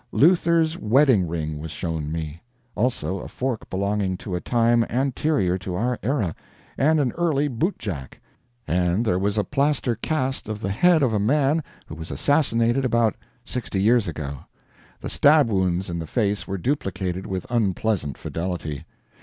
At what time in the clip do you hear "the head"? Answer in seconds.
10.59-11.03